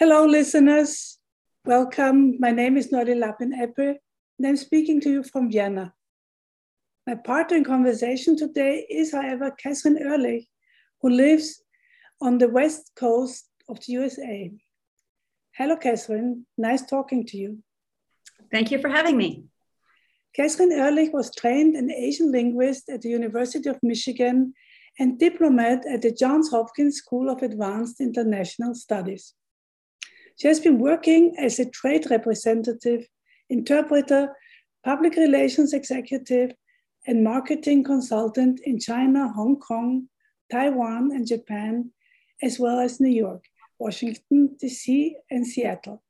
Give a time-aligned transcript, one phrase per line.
[0.00, 1.18] Hello, listeners.
[1.64, 2.38] Welcome.
[2.38, 3.96] My name is Nori Lapin-Eppe,
[4.38, 5.92] and I'm speaking to you from Vienna.
[7.04, 10.46] My partner in conversation today is, however, Catherine Ehrlich,
[11.00, 11.60] who lives
[12.20, 14.52] on the west coast of the USA.
[15.56, 16.46] Hello, Catherine.
[16.56, 17.58] Nice talking to you.
[18.52, 19.46] Thank you for having me.
[20.32, 24.54] Catherine Ehrlich was trained an Asian linguist at the University of Michigan
[25.00, 29.34] and diplomat at the Johns Hopkins School of Advanced International Studies.
[30.38, 33.08] She has been working as a trade representative,
[33.50, 34.36] interpreter,
[34.84, 36.52] public relations executive,
[37.08, 40.08] and marketing consultant in China, Hong Kong,
[40.52, 41.90] Taiwan, and Japan,
[42.40, 43.46] as well as New York,
[43.80, 46.04] Washington, D.C., and Seattle.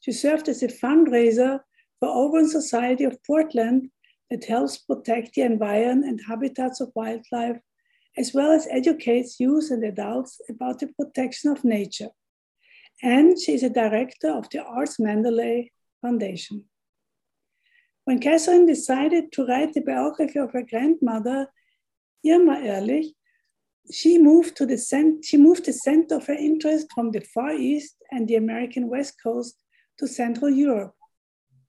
[0.00, 1.60] She served as a fundraiser
[2.00, 3.90] for Audubon Society of Portland
[4.28, 7.60] that helps protect the environment and habitats of wildlife,
[8.16, 12.10] as well as educates youth and adults about the protection of nature
[13.02, 16.64] and she is a director of the Arts Mandalay Foundation.
[18.04, 21.48] When Catherine decided to write the biography of her grandmother,
[22.24, 23.14] Irma Ehrlich,
[23.92, 27.52] she moved to the cent- she moved the center of her interest from the Far
[27.52, 29.56] East and the American West Coast
[29.98, 30.94] to Central Europe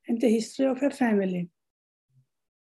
[0.08, 1.50] and the history of her family.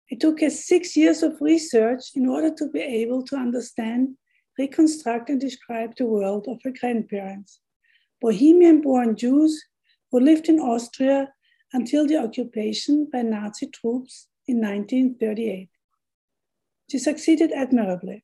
[0.10, 4.18] It took her six years of research in order to be able to understand,
[4.58, 7.60] reconstruct, and describe the world of her grandparents.
[8.22, 9.64] Bohemian born Jews
[10.12, 11.34] who lived in Austria
[11.74, 15.70] until the occupation by Nazi troops in 1938.
[16.90, 18.24] She succeeded admirably,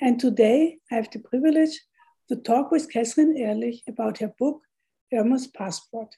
[0.00, 1.80] and today I have the privilege
[2.28, 4.62] to talk with Catherine Ehrlich about her book,
[5.12, 6.14] Irma's Passport.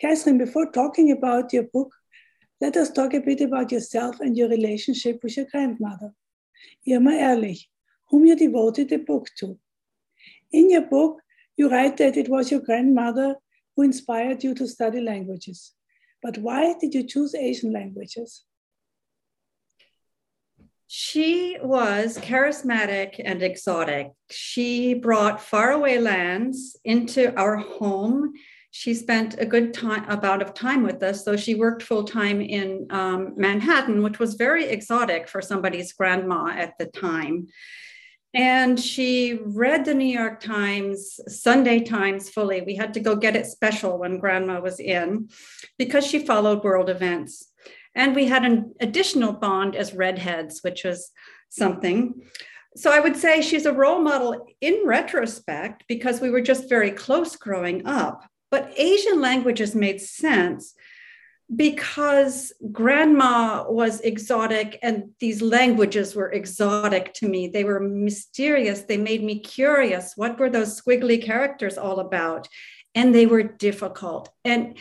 [0.00, 1.92] Catherine, before talking about your book,
[2.60, 6.14] let us talk a bit about yourself and your relationship with your grandmother,
[6.88, 7.68] Irma Ehrlich,
[8.08, 9.58] whom you devoted the book to.
[10.52, 11.20] In your book,
[11.56, 13.36] you write that it was your grandmother
[13.74, 15.72] who inspired you to study languages.
[16.22, 18.44] But why did you choose Asian languages?
[20.88, 24.12] She was charismatic and exotic.
[24.30, 28.34] She brought faraway lands into our home.
[28.70, 32.40] She spent a good time, amount of time with us, though she worked full time
[32.40, 37.48] in um, Manhattan, which was very exotic for somebody's grandma at the time.
[38.36, 42.60] And she read the New York Times, Sunday Times fully.
[42.60, 45.30] We had to go get it special when grandma was in
[45.78, 47.48] because she followed world events.
[47.94, 51.10] And we had an additional bond as redheads, which was
[51.48, 52.12] something.
[52.76, 56.90] So I would say she's a role model in retrospect because we were just very
[56.90, 58.28] close growing up.
[58.50, 60.74] But Asian languages made sense
[61.54, 67.46] because grandma was exotic and these languages were exotic to me.
[67.46, 68.82] They were mysterious.
[68.82, 70.14] They made me curious.
[70.16, 72.48] What were those squiggly characters all about?
[72.96, 74.28] And they were difficult.
[74.44, 74.76] And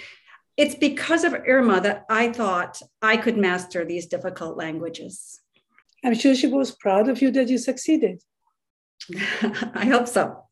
[0.58, 5.42] it's because of Irma that I thought I could master these difficult languages.
[6.04, 8.24] I'm sure she was proud of you that you succeeded.
[9.42, 10.46] I hope so.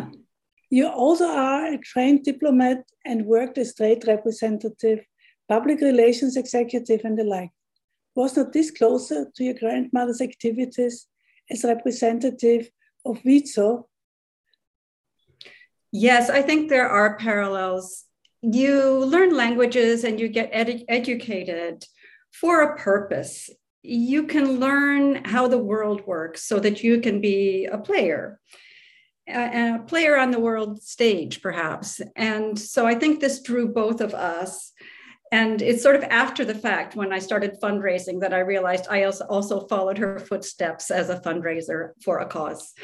[0.70, 5.04] you also are a trained diplomat and worked as trade representative
[5.52, 7.50] public relations executive, and the like.
[8.14, 11.06] Was not this closer to your grandmother's activities
[11.50, 12.70] as representative
[13.04, 13.84] of WIZO?
[15.92, 18.04] Yes, I think there are parallels.
[18.40, 21.84] You learn languages and you get edu- educated
[22.40, 23.50] for a purpose.
[23.82, 28.40] You can learn how the world works so that you can be a player
[29.28, 32.00] a, player on the world stage, perhaps.
[32.16, 34.71] And so I think this drew both of us
[35.32, 39.04] and it's sort of after the fact when I started fundraising that I realized I
[39.04, 42.74] also followed her footsteps as a fundraiser for a cause.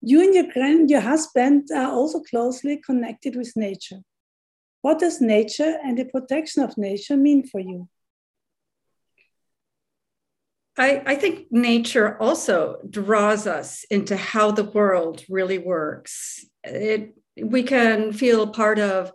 [0.00, 4.02] You and your grand, your husband are also closely connected with nature.
[4.82, 7.88] What does nature and the protection of nature mean for you?
[10.78, 16.44] I, I, think nature also draws us into how the world really works.
[16.64, 19.12] It we can feel part of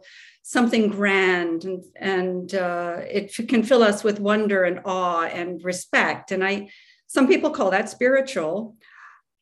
[0.49, 6.31] something grand and, and uh, it can fill us with wonder and awe and respect.
[6.31, 6.69] And I,
[7.05, 8.75] some people call that spiritual.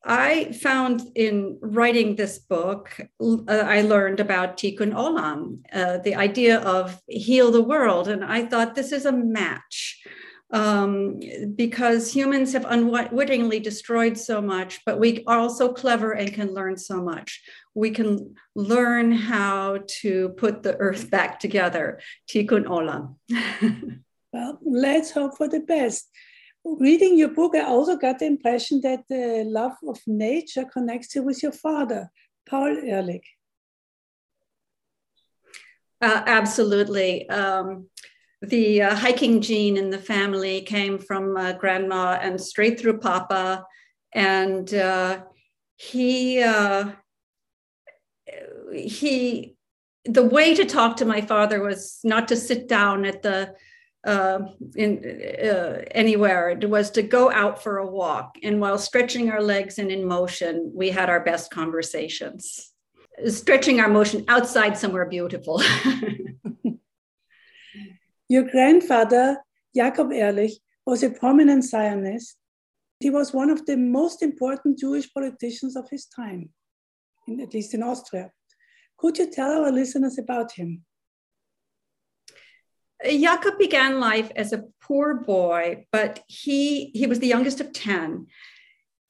[0.03, 6.59] I found in writing this book, uh, I learned about Tikkun Olam, uh, the idea
[6.59, 8.09] of heal the world.
[8.09, 10.03] And I thought this is a match
[10.51, 11.21] um,
[11.55, 16.77] because humans have unwittingly destroyed so much, but we are also clever and can learn
[16.77, 17.41] so much.
[17.77, 22.01] We can learn how to put the earth back together.
[22.27, 23.03] Tikkun Olam.
[24.33, 26.09] well, let's hope for the best.
[26.65, 31.21] Reading your book, I also got the impression that the love of nature connects you
[31.21, 32.09] with your father,
[32.49, 33.27] Paul Ehrlich.
[36.01, 37.29] Uh, absolutely.
[37.29, 37.89] Um,
[38.41, 43.63] the uh, hiking gene in the family came from uh, grandma and straight through papa
[44.13, 45.21] and uh,
[45.75, 46.91] he uh,
[48.73, 49.55] he
[50.05, 53.53] the way to talk to my father was not to sit down at the
[54.05, 54.39] uh,
[54.75, 55.03] in
[55.43, 59.79] uh, anywhere it was to go out for a walk and while stretching our legs
[59.79, 62.71] and in motion we had our best conversations
[63.27, 65.61] stretching our motion outside somewhere beautiful
[68.29, 69.37] Your grandfather,
[69.73, 72.35] Jakob Ehrlich, was a prominent Zionist.
[72.99, 76.49] He was one of the most important Jewish politicians of his time,
[77.27, 78.31] in, at least in Austria.
[78.97, 80.83] Could you tell our listeners about him?
[83.05, 88.27] Jakob began life as a poor boy, but he, he was the youngest of 10.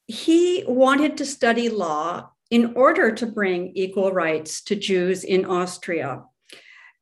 [0.07, 6.23] He wanted to study law in order to bring equal rights to Jews in Austria.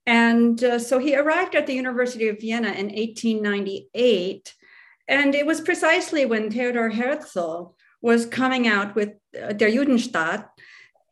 [0.05, 4.53] And uh, so he arrived at the University of Vienna in 1898.
[5.07, 10.47] And it was precisely when Theodor Herzl was coming out with uh, Der Judenstaat.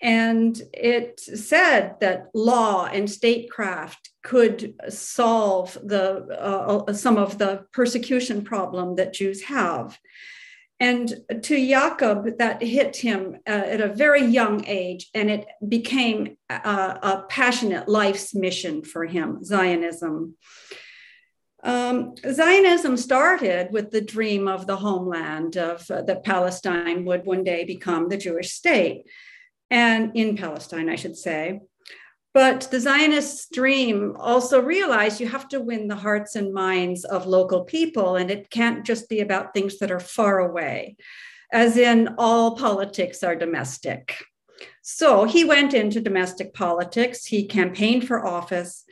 [0.03, 7.65] And it said that law and statecraft could solve the, uh, uh some of the
[7.71, 9.97] persecution problem that Jews have.
[10.77, 11.13] And
[11.44, 16.53] to Jakob, that hit him uh, at a very young age, and it became a,
[16.56, 20.35] a passionate life's mission for him Zionism.
[21.63, 27.45] Um, Zionism started with the dream of the homeland, of uh, that Palestine would one
[27.45, 29.06] day become the Jewish state,
[29.73, 31.61] and in Palestine, I should say.
[32.31, 37.25] But the Zionist dream also realized you have to win the hearts and minds of
[37.25, 40.95] local people, and it can't just be about things that are far away,
[41.51, 44.15] as in all politics are domestic.
[44.83, 48.83] So he went into domestic politics, he campaigned for office,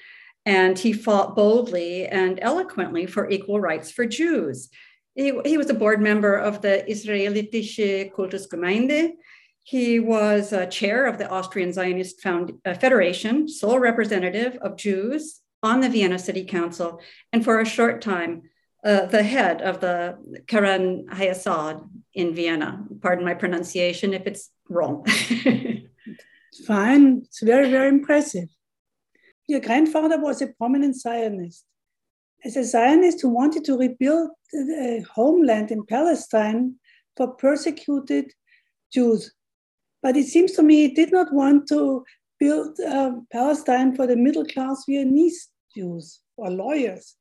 [0.48, 4.70] and he fought boldly and eloquently for equal rights for Jews.
[5.14, 9.12] He, he was a board member of the Israelitische Kultusgemeinde,
[9.64, 15.42] he was a chair of the Austrian Zionist Found, uh, Federation, sole representative of Jews
[15.64, 17.00] on the Vienna City Council,
[17.32, 18.44] and for a short time,
[18.84, 20.18] uh, the head of the
[20.48, 22.84] Keren Hayesod in Vienna.
[23.02, 25.06] Pardon my pronunciation if it's wrong.
[26.66, 28.50] Fine, it's very, very impressive.
[29.48, 31.66] Your grandfather was a prominent Zionist.
[32.44, 36.76] As a Zionist who wanted to rebuild a homeland in Palestine
[37.16, 38.34] for persecuted
[38.92, 39.32] Jews,
[40.02, 42.04] but it seems to me he did not want to
[42.40, 47.16] build uh, Palestine for the middle class Viennese Jews or lawyers.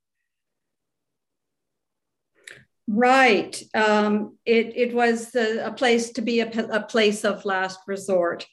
[2.89, 3.63] Right.
[3.75, 8.49] Um, it, it was a, a, place to be a, a, place of last resort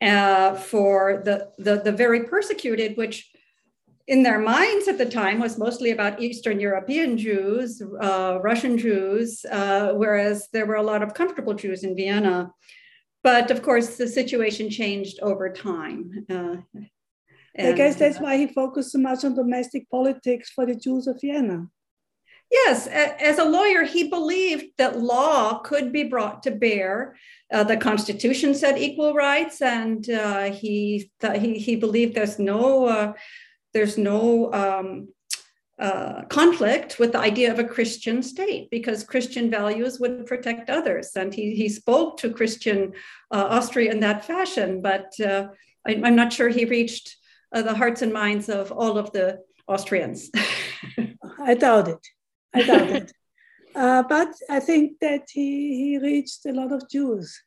[0.00, 3.30] uh, for the, the, the very persecuted, which
[4.06, 9.44] in their minds at the time was mostly about Eastern European Jews, uh, Russian Jews,
[9.44, 12.50] uh, whereas there were a lot of comfortable Jews in Vienna
[13.28, 16.24] but of course, the situation changed over time.
[16.30, 16.56] Uh,
[17.58, 21.20] I guess that's why he focused so much on domestic politics for the Jews of
[21.20, 21.66] Vienna.
[22.50, 22.86] Yes,
[23.30, 27.16] as a lawyer, he believed that law could be brought to bear.
[27.52, 31.10] Uh, the Constitution said equal rights, and uh, he,
[31.42, 33.12] he he believed there's no uh,
[33.74, 35.08] there's no um,
[35.78, 41.12] uh, conflict with the idea of a Christian state because Christian values would protect others.
[41.14, 42.94] And he, he spoke to Christian
[43.30, 45.48] uh, Austria in that fashion, but uh,
[45.86, 47.16] I, am not sure he reached
[47.52, 50.30] uh, the hearts and minds of all of the Austrians.
[51.40, 52.06] I doubt it.
[52.54, 53.12] I doubt it.
[53.74, 57.40] Uh, but I think that he, he reached a lot of Jews.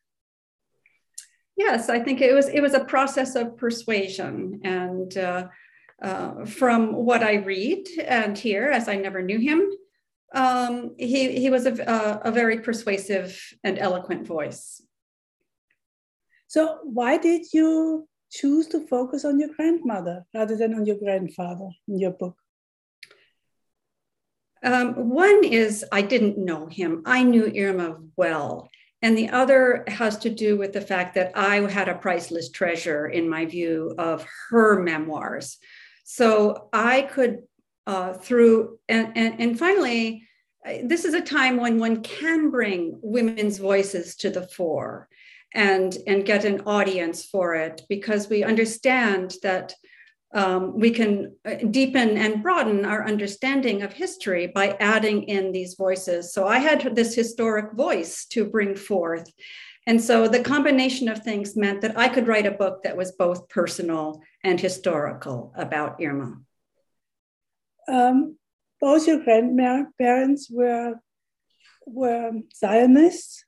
[1.56, 5.12] Yes, I think it was it was a process of persuasion and
[6.02, 9.70] uh, from what I read and hear, as I never knew him,
[10.34, 14.82] um, he, he was a, a, a, very persuasive and eloquent voice.
[16.48, 21.68] So, why did you choose to focus on your grandmother rather than on your grandfather
[21.86, 22.36] in your book?
[24.64, 27.02] Um, one is I didn't know him.
[27.04, 28.70] I knew Irma well.
[29.02, 33.08] And the other has to do with the fact that I had a priceless treasure
[33.08, 35.58] in my view of her memoirs.
[36.04, 37.42] So I could,
[37.86, 40.26] uh, through, and, and, and finally,
[40.84, 45.08] this is a time when one can bring women's voices to the fore
[45.54, 49.74] and, and get an audience for it because we understand that
[50.34, 55.74] um, we can uh, deepen and broaden our understanding of history by adding in these
[55.74, 56.32] voices.
[56.32, 59.30] So I had this historic voice to bring forth.
[59.86, 63.12] And so the combination of things meant that I could write a book that was
[63.12, 66.38] both personal and historical about Irma.
[67.88, 68.36] Um,
[68.80, 70.94] both your grandparents were,
[71.86, 73.44] were Zionists,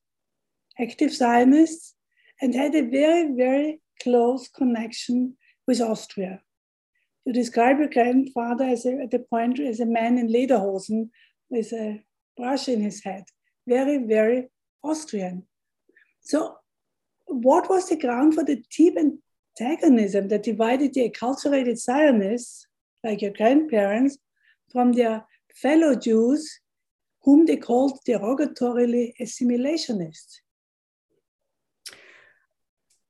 [0.79, 1.95] active Zionists,
[2.43, 5.37] and had a very, very close connection
[5.69, 6.41] with Austria
[7.27, 11.11] to describe your grandfather as a, at the point as a man in lederhosen
[11.49, 12.05] with a
[12.37, 13.25] brush in his head.
[13.67, 14.49] Very, very
[14.83, 15.45] Austrian.
[16.25, 16.57] So,
[17.27, 22.67] what was the ground for the deep antagonism that divided the acculturated Zionists,
[23.03, 24.19] like your grandparents,
[24.73, 26.61] from their fellow Jews,
[27.23, 30.41] whom they called derogatorily assimilationists?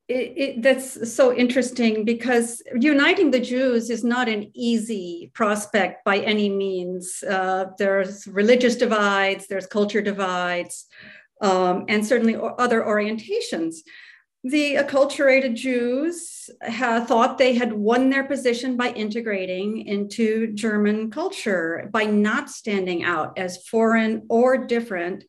[0.07, 6.19] it, it, that's so interesting because uniting the Jews is not an easy prospect by
[6.19, 7.25] any means.
[7.29, 10.87] Uh, there's religious divides, there's culture divides,
[11.45, 13.77] um, and certainly other orientations.
[14.43, 22.05] The acculturated Jews thought they had won their position by integrating into German culture, by
[22.05, 25.25] not standing out as foreign or different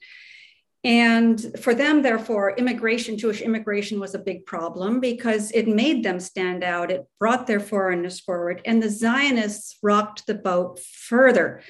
[0.85, 6.19] and for them, therefore, immigration, Jewish immigration was a big problem because it made them
[6.19, 6.91] stand out.
[6.91, 8.61] It brought their foreignness forward.
[8.65, 11.63] And the Zionists rocked the boat further.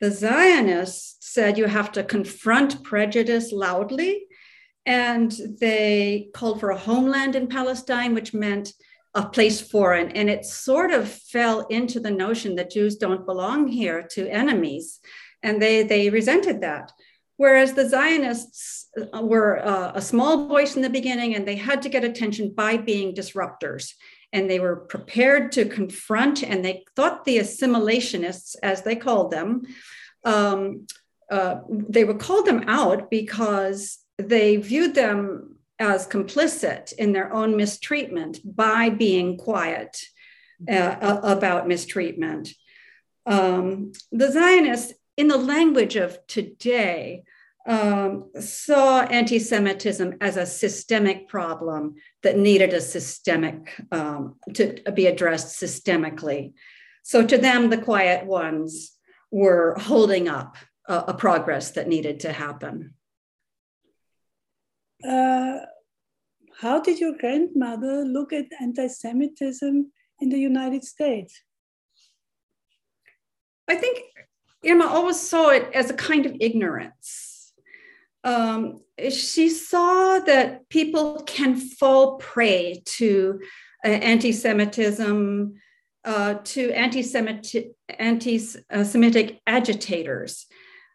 [0.00, 4.26] The Zionists said you have to confront prejudice loudly.
[4.86, 8.72] And they called for a homeland in Palestine, which meant
[9.14, 10.10] a place foreign.
[10.10, 15.00] And it sort of fell into the notion that Jews don't belong here to enemies.
[15.42, 16.92] And they, they resented that.
[17.36, 21.82] Whereas the Zionists uh, were uh, a small voice in the beginning and they had
[21.82, 23.94] to get attention by being disruptors.
[24.34, 29.62] And they were prepared to confront, and they thought the assimilationists, as they called them,
[30.24, 30.86] um,
[31.30, 37.56] uh, they would call them out because they viewed them as complicit in their own
[37.56, 40.02] mistreatment by being quiet
[40.68, 42.50] uh, about mistreatment.
[43.26, 47.24] Um, the Zionists in the language of today,
[47.66, 55.06] um, saw anti Semitism as a systemic problem that needed a systemic, um, to be
[55.06, 56.52] addressed systemically.
[57.02, 58.92] So to them, the quiet ones
[59.30, 60.56] were holding up
[60.88, 62.94] a, a progress that needed to happen.
[65.06, 65.58] Uh,
[66.60, 69.90] how did your grandmother look at anti Semitism
[70.20, 71.42] in the United States?
[73.68, 74.02] I think
[74.66, 77.33] Irma always saw it as a kind of ignorance.
[78.24, 83.40] Um, she saw that people can fall prey to
[83.84, 85.54] uh, anti Semitism,
[86.04, 87.76] uh, to anti Semitic
[89.46, 90.46] agitators.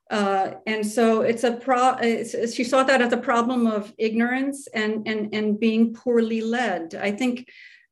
[0.09, 1.95] Uh, and so it's a pro.
[2.01, 6.95] It's, she saw that as a problem of ignorance and and and being poorly led.
[6.95, 7.47] I think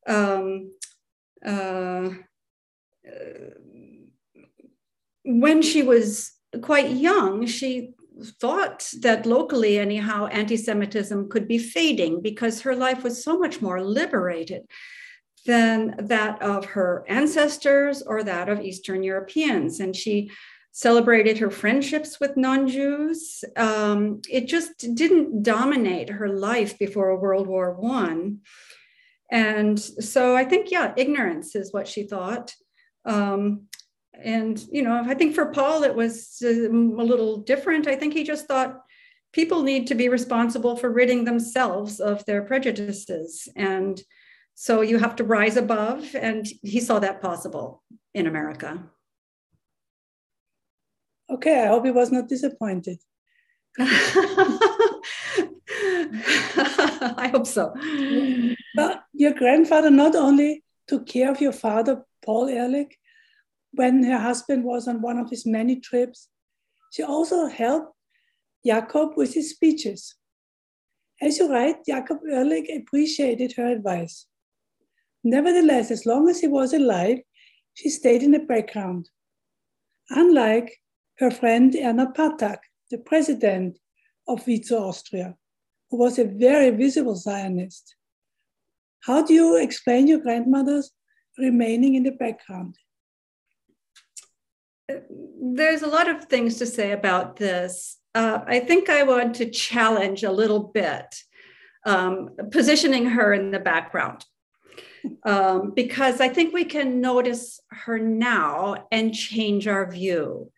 [0.08, 0.72] um,
[1.46, 2.10] uh,
[5.24, 7.94] when she was quite young, she
[8.40, 13.62] thought that locally, anyhow, anti Semitism could be fading because her life was so much
[13.62, 14.64] more liberated
[15.46, 19.80] than that of her ancestors or that of Eastern Europeans.
[19.80, 20.30] And she
[20.72, 23.44] celebrated her friendships with non Jews.
[23.56, 28.42] Um, it just didn't dominate her life before World War One.
[29.32, 32.54] And so I think, yeah, ignorance is what she thought.
[33.06, 33.68] Um,
[34.24, 37.88] and you know i think for paul it was um, a little different.
[37.88, 38.82] I think he just thought
[39.34, 43.48] people need to be responsible for ridding themselves of their prejudices.
[43.56, 44.02] And
[44.56, 47.84] so you have to rise above and he saw that possible
[48.14, 48.84] in america.
[51.30, 53.00] Okay i hope he was not disappointed.
[57.24, 57.76] I hope so.
[58.76, 62.98] But your grandfather not only took care of your father paul ehrlich
[63.74, 66.30] when her husband was on one of his many trips,
[66.92, 67.94] she also helped
[68.66, 70.16] Jakob with his speeches.
[71.22, 74.28] As you write, Jakob Ehrlich appreciated her advice.
[75.24, 77.20] Nevertheless, as long as he was alive,
[77.74, 79.10] she stayed in the background.
[80.10, 80.80] Unlike
[81.20, 82.60] her friend Erna Patak,
[82.92, 83.80] the president
[84.28, 85.36] of WIZO Austria,
[85.90, 87.96] who was a very visible Zionist.
[89.02, 90.92] How do you explain your grandmother's
[91.38, 92.76] remaining in the background?
[94.90, 97.98] There's a lot of things to say about this.
[98.16, 101.06] Uh, I think I want to challenge a little bit
[101.86, 104.26] um, positioning her in the background.
[105.24, 110.52] Um, because I think we can notice her now and change our view.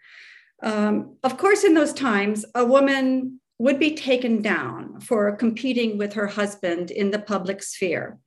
[0.64, 6.14] Um, of course, in those times, a woman would be taken down for competing with
[6.14, 8.18] her husband in the public sphere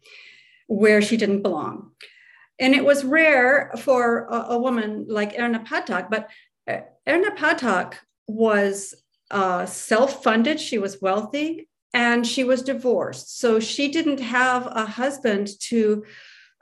[0.68, 1.90] where she didn't belong.
[2.62, 6.30] And it was rare for a, a woman like Erna Patak, but
[6.68, 7.94] uh, Erna Patak
[8.28, 8.94] was
[9.32, 13.40] uh, self funded, she was wealthy, and she was divorced.
[13.40, 16.04] So she didn't have a husband to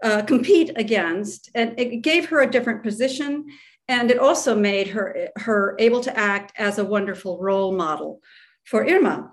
[0.02, 3.44] uh, compete against, and it gave her a different position.
[3.86, 8.22] And it also made her, her able to act as a wonderful role model
[8.64, 9.32] for Irma.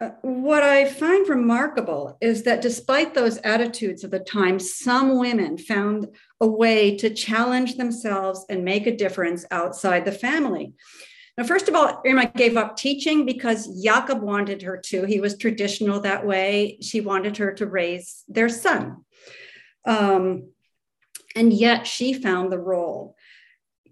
[0.00, 5.58] Uh, what I find remarkable is that despite those attitudes of the time, some women
[5.58, 6.08] found
[6.40, 10.72] a way to challenge themselves and make a difference outside the family.
[11.36, 15.04] Now, first of all, Irma gave up teaching because Jakob wanted her to.
[15.04, 16.78] He was traditional that way.
[16.80, 19.04] She wanted her to raise their son.
[19.84, 20.50] Um,
[21.36, 23.16] and yet she found the role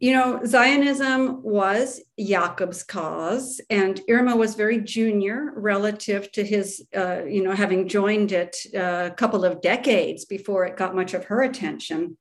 [0.01, 7.25] you know, Zionism was Jacob's cause, and Irma was very junior relative to his, uh,
[7.25, 11.25] you know, having joined it uh, a couple of decades before it got much of
[11.25, 12.17] her attention.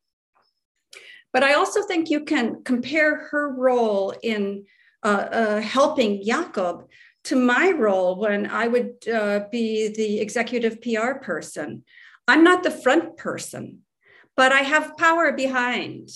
[1.31, 4.65] But I also think you can compare her role in
[5.03, 6.87] uh, uh helping Jacob
[7.25, 11.83] to my role when I would uh, be the executive PR person.
[12.27, 13.83] I'm not the front person,
[14.35, 16.09] but I have power behind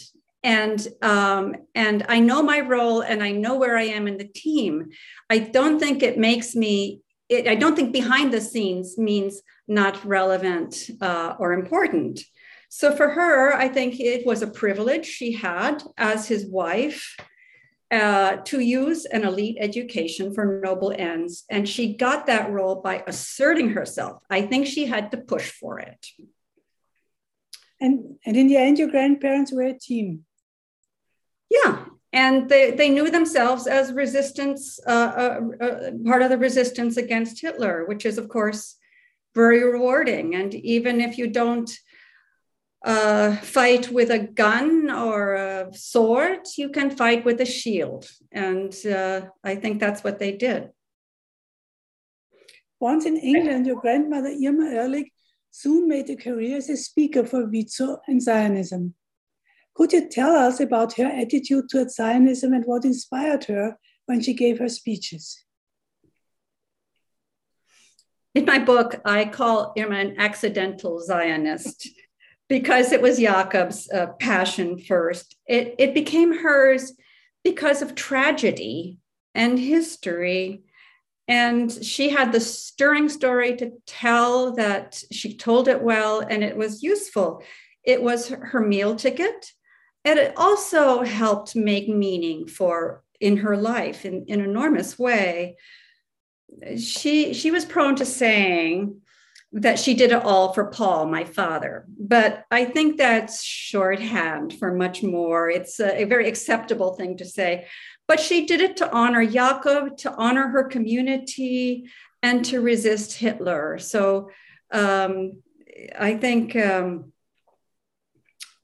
[0.43, 4.27] and um, and I know my role and I know where I am in the
[4.27, 4.89] team.
[5.29, 7.01] I don't think it makes me.
[7.29, 12.21] It, I don't think behind the scenes means not relevant uh, or important.
[12.69, 17.15] So for her, I think it was a privilege she had as his wife
[17.91, 23.03] uh, to use an elite education for noble ends, and she got that role by
[23.05, 24.23] asserting herself.
[24.29, 26.07] I think she had to push for it.
[27.81, 30.25] And, and in the end, your grandparents were a team.
[31.51, 36.95] Yeah, and they, they knew themselves as resistance, uh, uh, uh, part of the resistance
[36.95, 38.77] against Hitler, which is, of course,
[39.35, 40.35] very rewarding.
[40.35, 41.69] And even if you don't
[42.85, 48.09] uh, fight with a gun or a sword, you can fight with a shield.
[48.31, 50.69] And uh, I think that's what they did.
[52.79, 55.11] Once in England, your grandmother Irma Ehrlich
[55.51, 58.95] soon made a career as a speaker for WIZO and Zionism.
[59.75, 64.33] Could you tell us about her attitude towards Zionism and what inspired her when she
[64.33, 65.43] gave her speeches?
[68.33, 71.89] In my book, I call Irma an accidental Zionist
[72.47, 75.35] because it was Jacob's uh, passion first.
[75.47, 76.93] It, it became hers
[77.43, 78.99] because of tragedy
[79.33, 80.63] and history.
[81.27, 86.57] And she had the stirring story to tell that she told it well and it
[86.57, 87.41] was useful.
[87.83, 89.51] It was her meal ticket
[90.03, 95.57] and it also helped make meaning for in her life in, in an enormous way.
[96.77, 99.01] She she was prone to saying
[99.53, 101.85] that she did it all for paul my father.
[101.97, 105.49] But i think that's shorthand for much more.
[105.49, 107.67] It's a, a very acceptable thing to say.
[108.07, 111.89] But she did it to honor jacob to honor her community
[112.23, 113.77] and to resist hitler.
[113.77, 114.31] So
[114.71, 115.41] um,
[115.97, 117.13] i think um,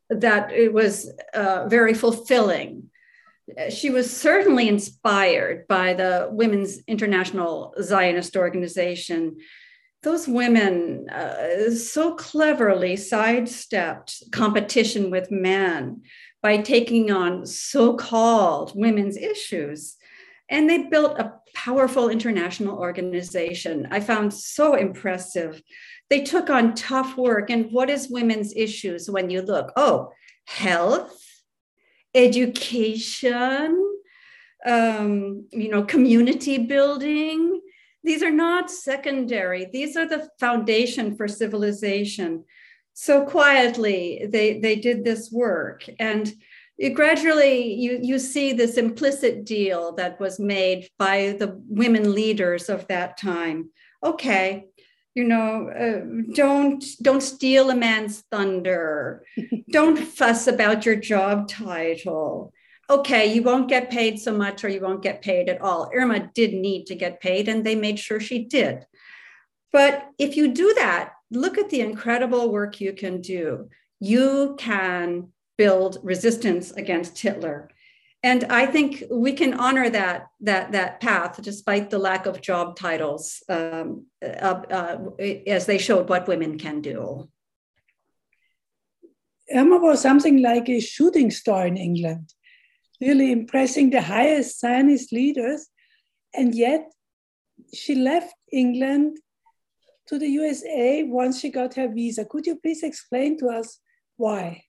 [0.09, 2.89] that it was uh, very fulfilling.
[3.69, 9.37] She was certainly inspired by the Women's International Zionist Organization.
[10.03, 16.03] Those women uh, so cleverly sidestepped competition with men
[16.41, 19.96] by taking on so called women's issues.
[20.49, 23.87] And they built a powerful international organization.
[23.91, 25.61] I found so impressive
[26.09, 27.49] they took on tough work.
[27.49, 29.71] And what is women's issues when you look?
[29.75, 30.11] Oh,
[30.45, 31.21] health,
[32.15, 33.95] education,
[34.65, 37.61] um, you know, community building.
[38.03, 39.65] These are not secondary.
[39.71, 42.45] These are the foundation for civilization.
[42.93, 45.87] So quietly, they, they did this work.
[45.99, 46.33] And
[46.77, 52.69] it gradually, you, you see this implicit deal that was made by the women leaders
[52.69, 53.71] of that time.
[54.03, 54.67] Okay,
[55.15, 59.23] you know uh, don't don't steal a man's thunder.
[59.71, 62.53] Don't fuss about your job title.
[62.87, 65.89] Okay you won't get paid so much or you won't get paid at all.
[65.91, 68.85] Irma did need to get paid and they made sure she did.
[69.73, 73.69] But if you do that look at the incredible work you can do.
[73.99, 77.69] You can build resistance against hitler
[78.23, 82.75] and I think we can honor that that that path despite the lack of job
[82.75, 84.97] titles, um, uh, uh,
[85.45, 87.29] as they showed what women can do.
[89.53, 92.33] Irma was something like a shooting star in England,
[92.99, 95.67] really impressing the highest Zionist leaders,
[96.33, 96.91] and yet
[97.73, 99.19] she left England
[100.07, 102.25] to the USA once she got her visa.
[102.25, 103.79] Could you please explain to us
[104.17, 104.66] why?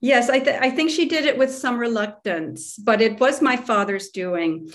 [0.00, 3.56] Yes, I, th- I think she did it with some reluctance, but it was my
[3.56, 4.70] father's doing.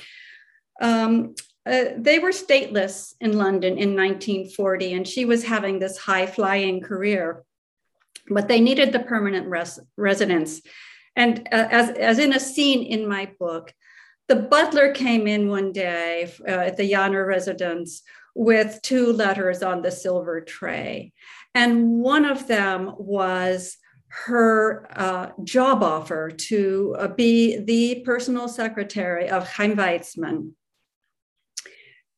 [0.82, 6.26] Um, uh, they were stateless in London in 1940, and she was having this high
[6.26, 7.44] flying career,
[8.30, 10.62] but they needed the permanent res- residence.
[11.16, 13.74] And uh, as, as in a scene in my book,
[14.28, 18.02] the butler came in one day uh, at the Janner residence
[18.36, 21.14] with two letters on the silver tray.
[21.56, 23.78] And one of them was
[24.14, 30.52] her uh, job offer to uh, be the personal secretary of Chaim Weizmann.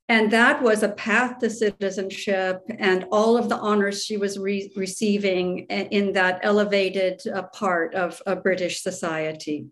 [0.10, 4.72] And that was a path to citizenship and all of the honors she was re-
[4.76, 9.66] receiving in that elevated uh, part of, British society.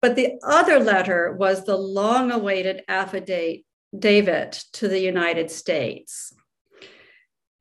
[0.00, 3.62] But the other letter was the long awaited affidavit
[4.72, 6.32] to the United States.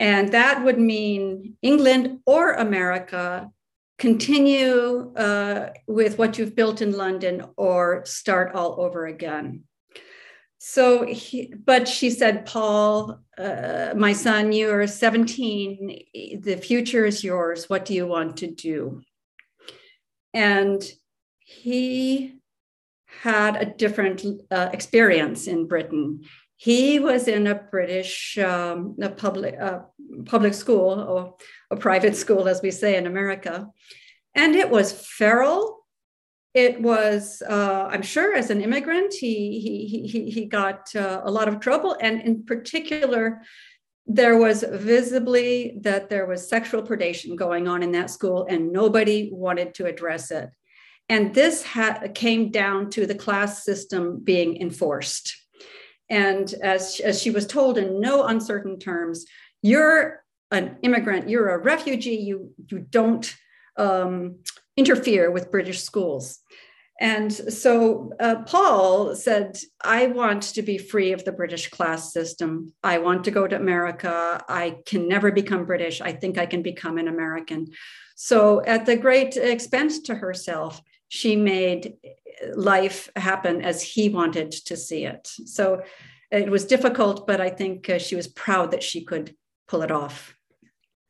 [0.03, 3.49] And that would mean England or America
[3.97, 9.63] continue uh, with what you've built in London or start all over again.
[10.57, 16.39] So, he, but she said, Paul, uh, my son, you are 17.
[16.41, 17.69] The future is yours.
[17.69, 19.03] What do you want to do?
[20.33, 20.83] And
[21.39, 22.39] he
[23.21, 26.23] had a different uh, experience in Britain.
[26.63, 29.79] He was in a British um, a public uh,
[30.25, 31.35] public school or
[31.69, 33.67] a private school, as we say in America,
[34.33, 35.59] and it was feral.
[36.53, 41.31] It was, uh, I'm sure, as an immigrant, he he he he got uh, a
[41.37, 43.41] lot of trouble, and in particular,
[44.19, 49.29] there was visibly that there was sexual predation going on in that school, and nobody
[49.33, 50.49] wanted to address it.
[51.09, 55.42] And this ha- came down to the class system being enforced.
[56.13, 59.25] And as, as she was told in no uncertain terms,
[59.63, 63.35] you're an immigrant, you're a refugee, you, you don't
[63.77, 64.35] um,
[64.77, 66.37] interfere with British schools.
[67.01, 72.73] And so uh, Paul said, I want to be free of the British class system.
[72.83, 74.39] I want to go to America.
[74.47, 75.99] I can never become British.
[75.99, 77.69] I think I can become an American.
[78.15, 80.79] So, at the great expense to herself,
[81.19, 81.81] she made
[82.55, 85.23] life happen as he wanted to see it.
[85.45, 85.83] So,
[86.31, 89.35] it was difficult, but I think uh, she was proud that she could
[89.67, 90.35] pull it off.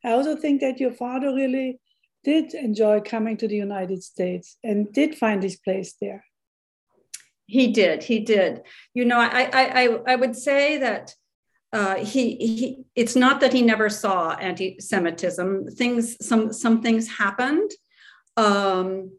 [0.04, 1.80] I also think that your father really
[2.22, 6.24] did enjoy coming to the United States and did find his place there.
[7.46, 8.02] He did.
[8.02, 8.62] He did.
[8.92, 11.14] You know, I I I, would say that
[11.72, 12.84] uh, he he.
[12.94, 15.68] It's not that he never saw anti-Semitism.
[15.80, 17.70] Things some some things happened,
[18.36, 19.10] um,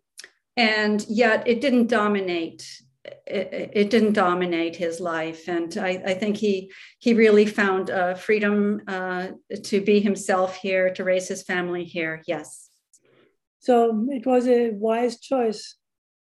[0.57, 2.81] and yet it didn't dominate
[3.27, 5.47] it, it, didn't dominate his life.
[5.47, 9.27] And I, I think he he really found uh, freedom uh,
[9.63, 12.23] to be himself here, to raise his family here.
[12.27, 12.69] Yes.
[13.59, 15.75] So it was a wise choice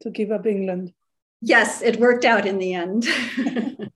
[0.03, 0.93] to give up England.
[1.41, 3.07] Yes, it worked out in the end.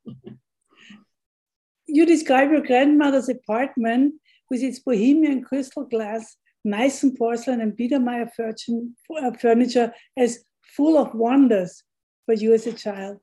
[1.87, 4.15] you describe your grandmother's apartment
[4.51, 10.45] with its bohemian crystal glass, Meissen porcelain, and Biedermeier uh, furniture as
[10.77, 11.83] full of wonders
[12.27, 13.19] for you as a child.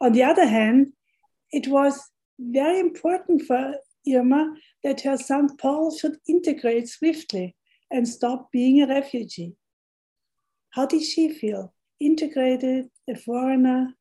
[0.00, 0.92] On the other hand,
[1.50, 3.74] it was very important for
[4.06, 7.56] Irma that her son Paul should integrate swiftly
[7.90, 9.54] and stop being a refugee.
[10.70, 11.74] How did she feel?
[12.00, 13.94] Integrated, a foreigner?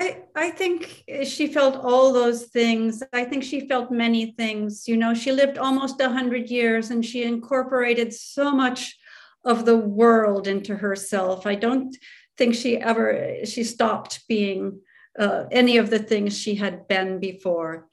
[0.00, 3.02] I, I think she felt all those things.
[3.12, 4.86] I think she felt many things.
[4.86, 8.96] You know, she lived almost 100 years and she incorporated so much
[9.44, 11.46] of the world into herself.
[11.46, 11.96] I don't
[12.36, 14.80] think she ever she stopped being
[15.18, 17.88] uh, any of the things she had been before.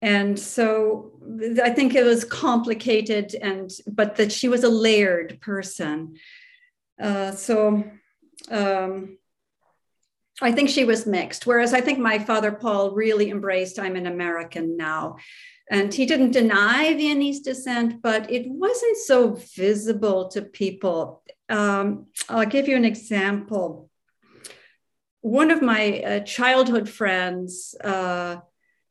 [0.00, 1.12] And so
[1.62, 6.16] I think it was complicated, and but that she was a layered person.
[7.00, 7.84] Uh, so
[8.50, 9.18] um,
[10.42, 11.46] I think she was mixed.
[11.46, 15.16] Whereas I think my father Paul really embraced I'm an American now.
[15.70, 21.22] And he didn't deny Viennese descent, but it wasn't so visible to people.
[21.48, 23.88] Um, I'll give you an example.
[25.20, 28.36] One of my uh, childhood friends, uh,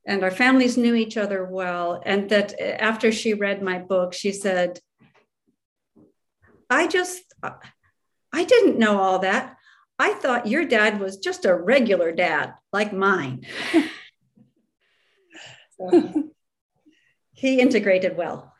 [0.08, 4.32] and our families knew each other well, and that after she read my book, she
[4.32, 4.80] said,
[6.70, 7.22] I just,
[8.34, 9.58] I didn't know all that.
[10.02, 13.46] I thought your dad was just a regular dad like mine.
[15.78, 16.32] so,
[17.34, 18.52] he integrated well.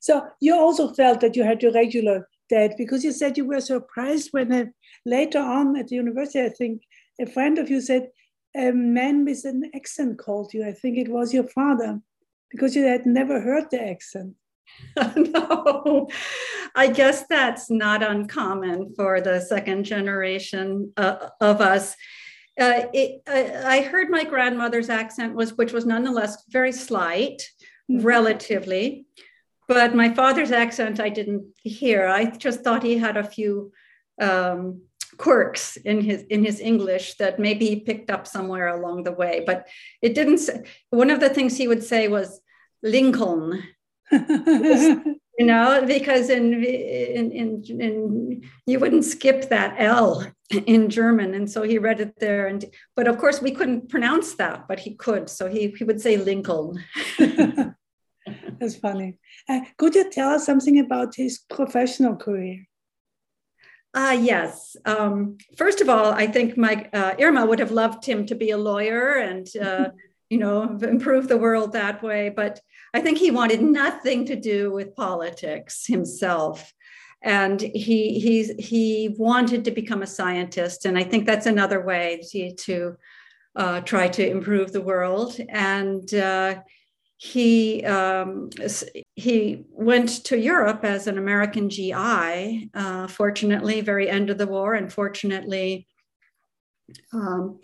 [0.00, 3.62] So you also felt that you had your regular dad because you said you were
[3.62, 4.66] surprised when uh,
[5.06, 6.82] later on at the university, I think
[7.18, 8.10] a friend of you said
[8.54, 10.68] a man with an accent called you.
[10.68, 11.98] I think it was your father
[12.50, 14.34] because you had never heard the accent.
[15.16, 16.08] no,
[16.74, 21.94] I guess that's not uncommon for the second generation uh, of us.
[22.60, 27.42] Uh, it, uh, I heard my grandmother's accent was, which was nonetheless very slight,
[27.90, 28.04] mm-hmm.
[28.04, 29.06] relatively,
[29.66, 32.06] but my father's accent I didn't hear.
[32.06, 33.72] I just thought he had a few
[34.20, 34.82] um,
[35.16, 39.42] quirks in his in his English that maybe he picked up somewhere along the way.
[39.46, 39.66] But
[40.02, 40.48] it didn't.
[40.90, 42.40] One of the things he would say was
[42.82, 43.64] Lincoln
[45.38, 50.24] you know because in, in in in you wouldn't skip that l
[50.66, 51.34] in german.
[51.34, 52.46] And so he read it there.
[52.46, 52.64] And
[52.96, 55.28] but of course we couldn't pronounce that but he could.
[55.28, 56.82] So he, he would say lincoln.
[58.58, 59.18] That's funny.
[59.48, 62.66] Uh, could you tell us something about his professional career?
[63.92, 64.76] Uh, yes.
[64.84, 68.50] Um, first of all, I think my uh, Irma would have loved him to be
[68.50, 69.90] a lawyer and uh,
[70.34, 72.28] you know, improve the world that way.
[72.28, 72.60] But
[72.92, 76.72] I think he wanted nothing to do with politics himself.
[77.22, 80.86] And he he's he wanted to become a scientist.
[80.86, 82.96] And I think that's another way to, to
[83.54, 85.38] uh, try to improve the world.
[85.48, 86.62] And uh,
[87.16, 88.50] he um,
[89.14, 92.70] he went to Europe as an American GI.
[92.74, 95.86] Uh, fortunately, very end of the war, and fortunately,
[97.12, 97.60] um,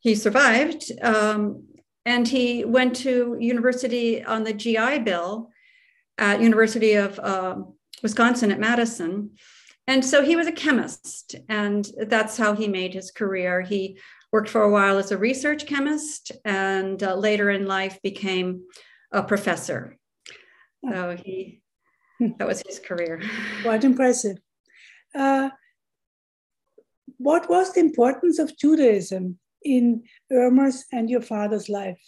[0.00, 0.84] he survived.
[1.00, 1.64] Um,
[2.06, 5.50] and he went to university on the GI Bill
[6.18, 7.56] at University of uh,
[8.02, 9.30] Wisconsin at Madison.
[9.86, 13.60] And so he was a chemist, and that's how he made his career.
[13.60, 13.98] He
[14.32, 18.62] worked for a while as a research chemist, and uh, later in life became
[19.12, 19.96] a professor.
[20.88, 21.60] So he
[22.38, 23.20] that was his career.
[23.62, 24.38] Quite impressive.
[25.14, 25.50] Uh,
[27.16, 32.00] what was the importance of Judaism in Irma's and your father's life?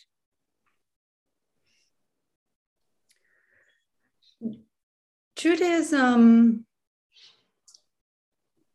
[5.36, 6.66] Judaism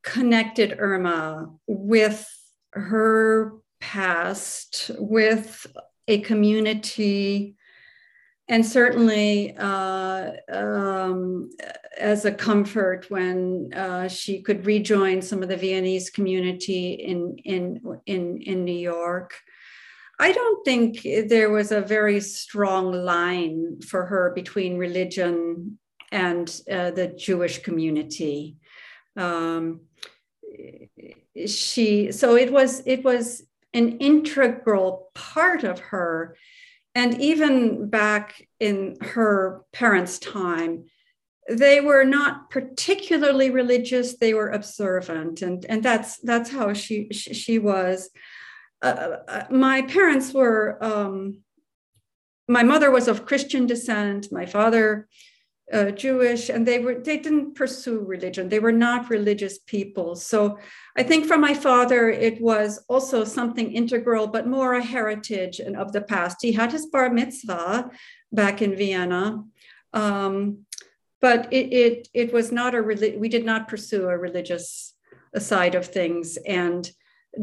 [0.04, 2.28] connected Irma with
[2.72, 5.68] her past, with
[6.08, 7.57] a community
[8.50, 11.50] and certainly uh, um,
[11.98, 17.82] as a comfort when uh, she could rejoin some of the Viennese community in, in,
[18.06, 19.34] in, in New York.
[20.20, 25.78] I don't think there was a very strong line for her between religion
[26.12, 28.56] and uh, the Jewish community.
[29.16, 29.82] Um,
[31.46, 36.36] she so it was it was an integral part of her
[36.98, 40.86] and even back in her parents' time,
[41.48, 44.18] they were not particularly religious.
[44.18, 48.10] They were observant, and and that's that's how she she, was.
[48.82, 50.84] Uh, uh, my parents were.
[50.84, 51.44] Um,
[52.50, 54.32] my mother was of Christian descent.
[54.32, 55.08] My father
[55.72, 58.48] uh, Jewish, and they were they didn't pursue religion.
[58.48, 60.16] They were not religious people.
[60.16, 60.58] So
[60.96, 65.76] I think for my father, it was also something integral, but more a heritage and
[65.76, 66.38] of the past.
[66.42, 67.92] He had his bar mitzvah
[68.32, 69.44] back in Vienna,
[69.94, 70.66] um,
[71.20, 74.94] but it, it it was not a we did not pursue a religious
[75.38, 76.90] side of things, and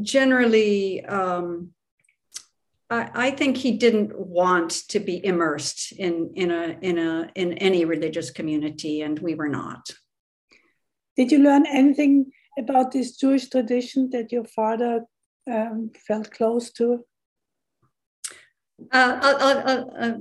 [0.01, 1.05] generally.
[1.05, 1.74] Um,
[2.91, 7.55] I, I think he didn't want to be immersed in in a in a in
[7.55, 9.91] any religious community, and we were not.
[11.17, 15.05] Did you learn anything about this Jewish tradition that your father
[15.51, 17.05] um, felt close to?
[18.93, 20.15] Uh, I'll, I'll, uh,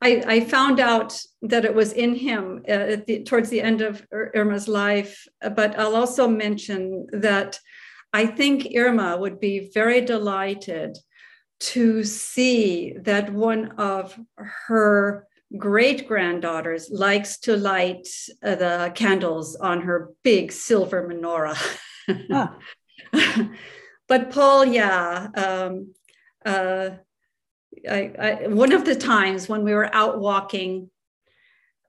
[0.00, 4.04] I, I, found out that it was in him uh, the, towards the end of
[4.12, 7.60] Irma's life, but I'll also mention that
[8.12, 10.98] I think Irma would be very delighted
[11.62, 18.08] to see that one of her great granddaughters likes to light
[18.42, 21.56] uh, the candles on her big silver menorah.
[22.32, 22.56] ah.
[24.08, 25.28] but Paul, yeah.
[25.34, 25.94] Um,
[26.44, 26.90] uh,
[27.88, 30.90] I, I, one of the times when we were out walking,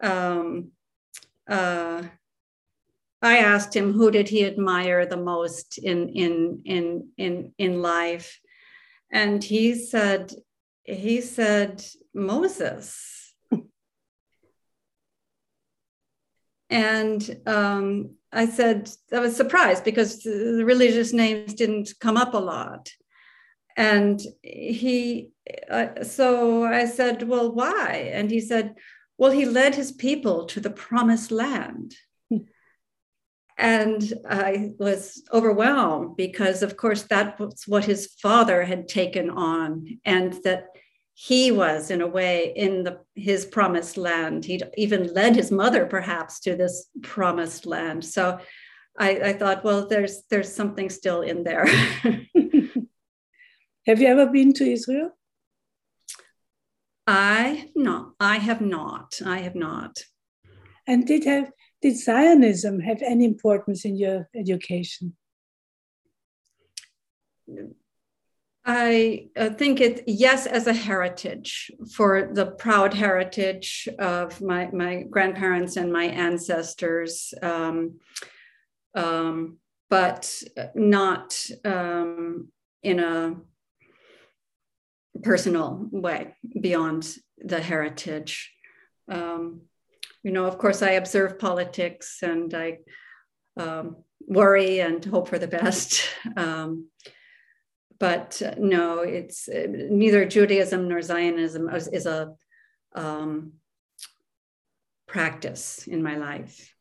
[0.02, 0.72] um,
[1.50, 2.04] uh,
[3.22, 8.40] I asked him who did he admire the most in in in in in life,
[9.13, 10.34] and he said
[10.84, 11.82] he said
[12.13, 13.34] Moses.
[16.69, 22.39] and um, I said I was surprised because the religious names didn't come up a
[22.39, 22.89] lot,
[23.78, 25.30] and he
[25.69, 28.12] uh, so I said, well, why?
[28.13, 28.76] And he said,
[29.17, 31.95] well, he led his people to the promised land.
[33.58, 40.00] And I was overwhelmed because, of course, that was what his father had taken on,
[40.06, 40.68] and that
[41.13, 44.46] he was, in a way, in the, his promised land.
[44.46, 48.04] He'd even led his mother, perhaps, to this promised land.
[48.04, 48.39] So
[48.98, 51.66] I, I thought, well, there's there's something still in there.
[53.86, 55.12] Have you ever been to Israel?
[57.06, 59.20] I no, I have not.
[59.26, 60.00] I have not.
[60.88, 61.52] And did have
[61.84, 65.17] did Zionism have any importance in your education?
[68.65, 75.76] I think it yes as a heritage for the proud heritage of my my grandparents
[75.76, 78.00] and my ancestors, um,
[78.96, 79.58] um,
[79.89, 80.41] but
[80.76, 82.48] not um,
[82.82, 83.36] in a
[85.22, 88.54] personal way beyond the heritage.
[89.10, 89.63] Um,
[90.24, 92.80] you know, of course, I observe politics and I
[93.58, 96.02] um, worry and hope for the best.
[96.38, 96.88] Um,
[98.00, 102.34] but uh, no, it's uh, neither Judaism nor Zionism is, is a
[102.96, 103.54] um,
[105.08, 106.74] practice in my life.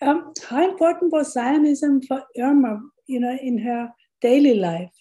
[0.00, 4.92] Um, how important was Zionism for Irma, you know, in her daily life?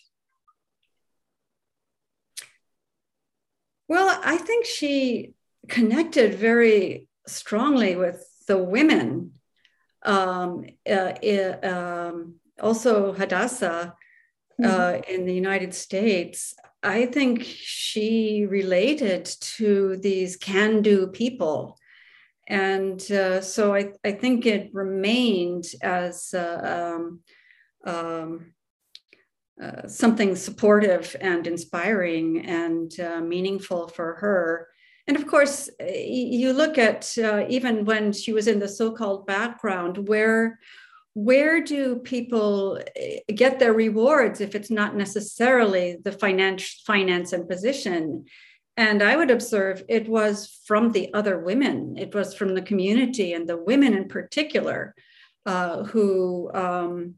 [3.88, 5.35] Well, I think she
[5.68, 9.32] connected very strongly with the women.
[10.04, 11.14] Um, uh,
[11.64, 13.96] um, also, Hadassah
[14.64, 15.14] uh, mm-hmm.
[15.14, 21.78] in the United States, I think she related to these can do people.
[22.48, 27.22] And uh, so I, I think it remained as uh, um,
[27.86, 28.54] um,
[29.62, 34.68] uh, something supportive and inspiring and uh, meaningful for her.
[35.08, 40.08] And of course, you look at uh, even when she was in the so-called background,
[40.08, 40.60] where
[41.14, 47.48] where do people uh, get their rewards if it's not necessarily the finance finance and
[47.48, 48.26] position?
[48.78, 51.98] And I would observe it was from the other women.
[51.98, 54.94] It was from the community and the women in particular
[55.46, 57.16] uh, who um,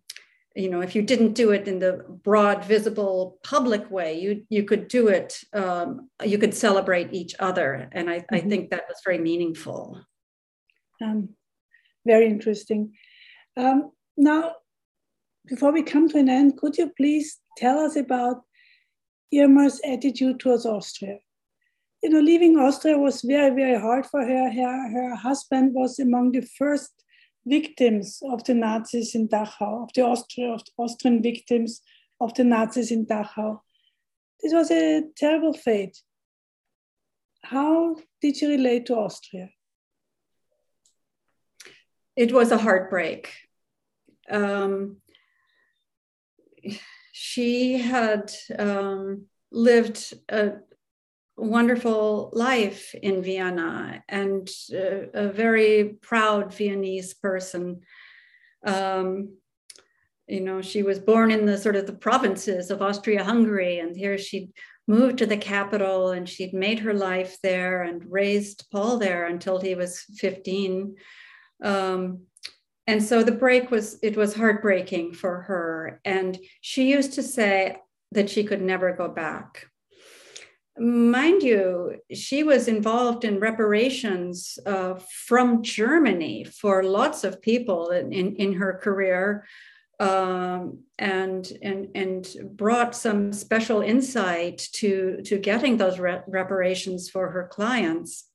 [0.58, 4.64] you know if you didn't do it in the broad visible public way you you
[4.64, 7.90] could do it um, you could celebrate each other.
[7.92, 8.36] And i, mm-hmm.
[8.36, 10.02] I think that was very meaningful.
[11.02, 11.30] Um,
[12.06, 12.94] very interesting.
[13.56, 14.56] Um, now
[15.46, 18.38] before we come to an end could you please tell us about
[19.32, 21.18] irma's attitude towards austria?
[22.02, 24.52] You know leaving austria was very very hard for her.
[24.52, 26.92] Her, her husband was among the first
[27.48, 31.82] victims of the Nazis in Dachau, of the Austria, of Austrian victims
[32.20, 33.60] of the Nazis in Dachau.
[34.42, 35.98] This was a terrible fate.
[37.44, 39.50] How did you relate to Austria?
[42.16, 43.32] It was a heartbreak.
[44.30, 44.98] Um,
[47.12, 50.54] she had um, lived a
[51.38, 57.82] wonderful life in Vienna and uh, a very proud Viennese person.
[58.66, 59.38] Um,
[60.28, 64.18] you know, she was born in the sort of the provinces of Austria-Hungary, and here
[64.18, 64.52] she'd
[64.88, 69.60] moved to the capital and she'd made her life there and raised Paul there until
[69.60, 70.96] he was 15.
[71.64, 72.22] Um,
[72.88, 77.76] and so the break was it was heartbreaking for her and she used to say
[78.14, 79.68] that she could never go back
[80.80, 88.12] mind you, she was involved in reparations uh, from Germany for lots of people in,
[88.14, 89.46] in, in her career.
[90.00, 97.32] Um, and and and brought some special insight to to getting those re- reparations for
[97.32, 98.26] her clients.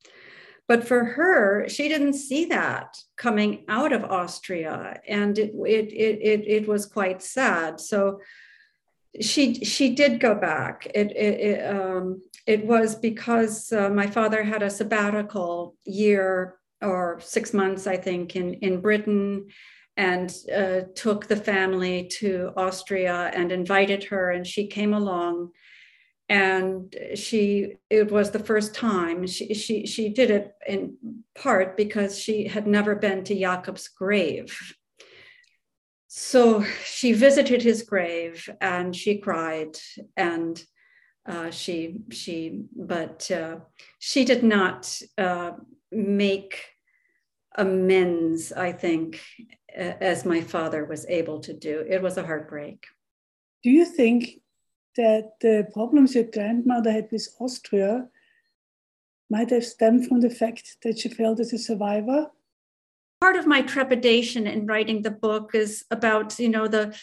[0.66, 6.18] But for her, she didn't see that coming out of Austria, and it it it
[6.20, 7.78] it, it was quite sad.
[7.78, 8.20] So
[9.20, 10.86] she she did go back.
[10.94, 17.20] It it, it, um, it was because uh, my father had a sabbatical year or
[17.20, 19.48] six months, I think, in in Britain,
[19.96, 25.50] and uh, took the family to Austria and invited her, and she came along.
[26.28, 30.96] And she, it was the first time she, she, she did it in
[31.34, 34.58] part because she had never been to Jakob's grave.
[36.08, 39.76] So she visited his grave and she cried
[40.16, 40.62] and
[41.26, 43.56] uh, she she but uh,
[43.98, 45.52] she did not uh,
[45.90, 46.64] make
[47.56, 49.20] amends i think
[49.74, 51.84] as my father was able to do.
[51.88, 52.86] It was a heartbreak.
[53.62, 54.40] Do you think
[54.96, 58.06] that the problems your grandmother had with austria
[59.30, 62.26] might have stemmed from the fact that she felt as a survivor?
[63.20, 66.94] Part of my trepidation in writing the book is about you know the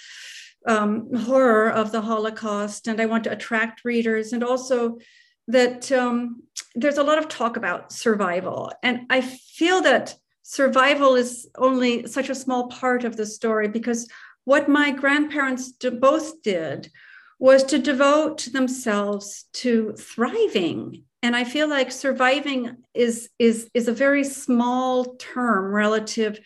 [0.65, 4.99] um, horror of the Holocaust, and I want to attract readers, and also
[5.47, 6.43] that um,
[6.75, 12.29] there's a lot of talk about survival, and I feel that survival is only such
[12.29, 14.07] a small part of the story because
[14.45, 16.89] what my grandparents both did
[17.37, 21.03] was to devote themselves to thriving.
[21.21, 26.39] And i feel like surviving is is is a very small term relative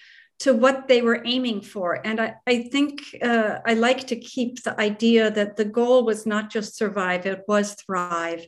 [0.44, 2.06] to what they were aiming for.
[2.06, 6.26] And I, I think uh, I like to keep the idea that the goal was
[6.26, 8.46] not just survive, it was thrive.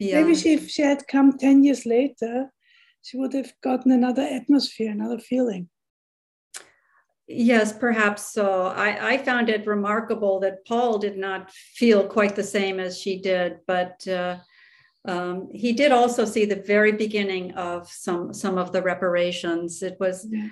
[0.00, 0.20] Yeah.
[0.20, 2.50] Maybe she, if she had come 10 years later,
[3.02, 5.68] she would have gotten another atmosphere, another feeling.
[7.28, 8.66] Yes, perhaps so.
[8.66, 13.20] I, I found it remarkable that Paul did not feel quite the same as she
[13.20, 14.38] did, but uh,
[15.06, 19.82] um, he did also see the very beginning of some some of the reparations.
[19.82, 20.48] It was yeah.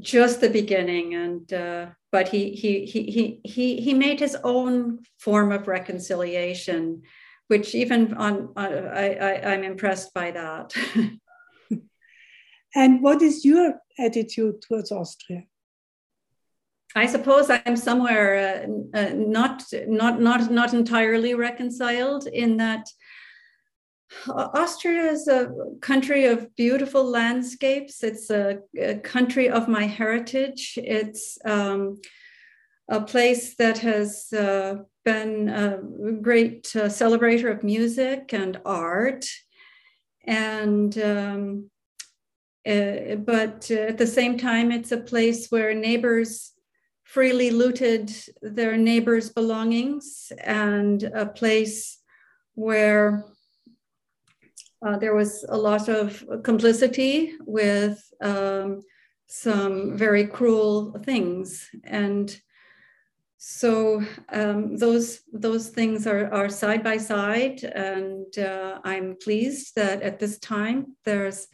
[0.00, 5.00] just the beginning, and uh, but he he he he he he made his own
[5.18, 7.02] form of reconciliation,
[7.48, 10.74] which even on uh, I, I I'm impressed by that.
[12.74, 15.44] and what is your attitude towards Austria?
[16.94, 22.88] I suppose I'm somewhere uh, uh, not not not not entirely reconciled in that
[24.28, 25.50] Austria is a
[25.80, 28.02] country of beautiful landscapes.
[28.02, 30.78] It's a, a country of my heritage.
[30.82, 32.00] It's um,
[32.88, 35.78] a place that has uh, been a
[36.20, 39.26] great uh, celebrator of music and art.
[40.24, 41.70] And um,
[42.66, 46.52] uh, but at the same time, it's a place where neighbors
[47.04, 48.12] freely looted
[48.42, 52.00] their neighbors' belongings and a place
[52.54, 53.24] where
[54.84, 58.82] uh, there was a lot of complicity with um,
[59.26, 61.68] some very cruel things.
[61.84, 62.38] And
[63.38, 64.02] so
[64.32, 70.18] um, those those things are, are side by side, and uh, I'm pleased that at
[70.18, 71.46] this time there's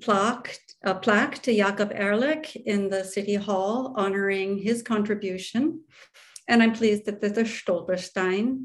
[0.00, 5.84] plaque, a plaque to Jakob Ehrlich in the City Hall honoring his contribution.
[6.48, 8.64] And I'm pleased that there's a Stolperstein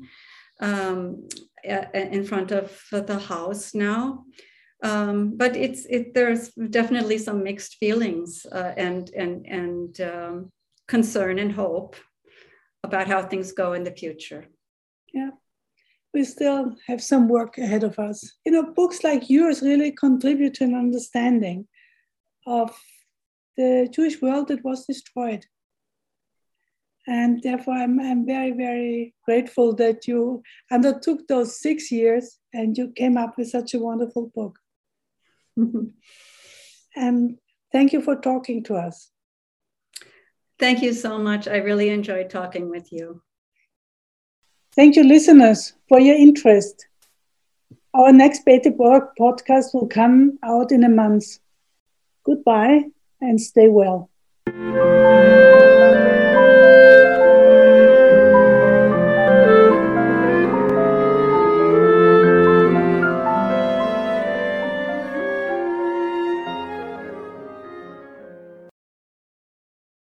[0.60, 1.28] um,
[1.64, 4.26] in front of the house now.
[4.84, 10.52] Um, but it's it, there's definitely some mixed feelings uh, and and and um,
[10.88, 11.96] concern and hope
[12.84, 14.46] about how things go in the future.
[15.14, 15.32] Yeah,
[16.14, 18.34] we still have some work ahead of us.
[18.46, 21.68] You know, books like yours really contribute to an understanding
[22.46, 22.78] of
[23.56, 25.46] the Jewish world that was destroyed
[27.08, 30.42] and therefore, I'm, I'm very, very grateful that you
[30.72, 34.58] undertook those six years and you came up with such a wonderful book.
[36.96, 37.38] and
[37.72, 39.10] thank you for talking to us.
[40.60, 41.48] Thank you so much.
[41.48, 43.22] I really enjoyed talking with you.
[44.76, 46.88] Thank you, listeners, for your interest.
[47.94, 51.26] Our next Beta Borg podcast will come out in a month.
[52.24, 52.86] Goodbye
[53.22, 54.10] and stay well.